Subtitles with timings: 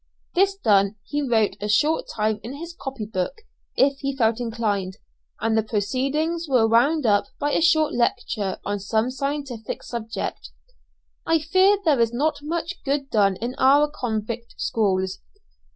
[0.33, 3.35] This done, he wrote a short time in his copy book,
[3.75, 4.97] if he felt inclined,
[5.39, 10.49] and the proceedings were wound up by a short lecture on some scientific subject.
[11.27, 15.19] I fear there is not much good done in our convict schools.